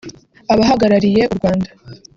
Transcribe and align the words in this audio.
Abahagarariye 0.53 1.21
u 1.33 1.35
Rwanda 1.37 1.69